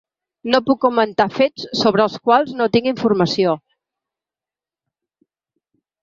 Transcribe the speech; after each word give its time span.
No 0.53 0.59
puc 0.67 0.77
comentar 0.83 1.25
fets 1.33 1.65
sobre 1.81 2.01
els 2.05 2.15
quals 2.29 2.53
no 2.61 2.67
tinc 2.75 2.89
informació. 2.91 3.53